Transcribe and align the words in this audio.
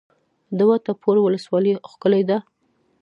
د 0.57 0.59
وټه 0.69 0.93
پور 1.01 1.17
ولسوالۍ 1.21 1.71
ښکلې 1.91 2.21
ده 2.29 2.37